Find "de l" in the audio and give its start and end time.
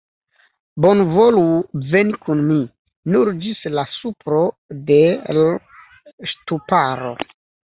4.89-5.47